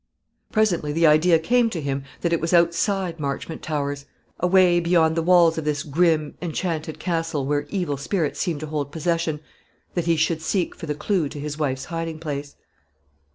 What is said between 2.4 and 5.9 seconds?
was outside Marchmont Towers, away, beyond the walls of this